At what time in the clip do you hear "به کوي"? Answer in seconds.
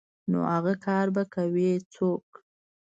1.15-1.71